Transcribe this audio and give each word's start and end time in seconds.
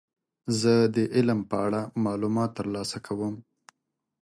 زه 0.59 0.73
د 0.95 0.97
علم 1.15 1.39
په 1.51 1.55
اړه 1.65 1.81
معلومات 2.05 2.49
ترلاسه 2.59 2.97
کوم. 3.05 3.35